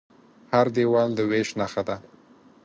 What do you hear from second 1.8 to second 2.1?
ده.